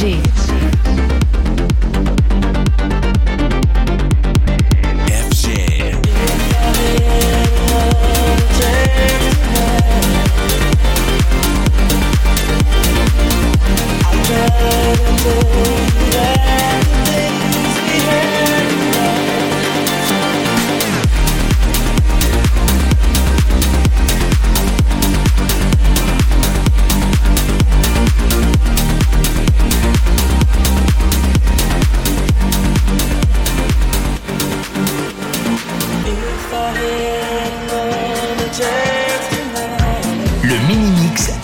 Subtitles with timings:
[0.00, 0.37] Mini-Mix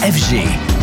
[0.05, 0.74] FG.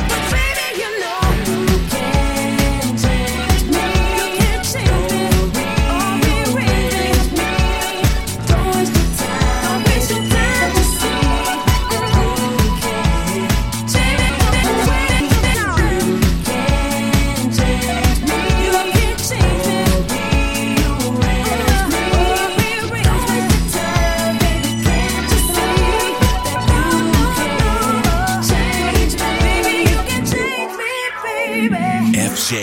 [32.51, 32.57] FG.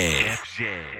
[0.45, 0.98] FG.